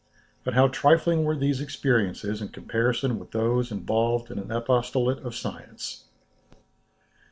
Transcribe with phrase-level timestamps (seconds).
[0.43, 5.35] But how trifling were these experiences in comparison with those involved in an apostolate of
[5.35, 6.05] science!